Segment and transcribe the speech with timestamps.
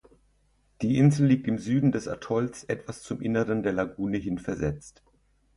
[0.81, 5.03] Die Insel liegt im Süden des Atolls etwas zum Innern der Lagune hin versetzt.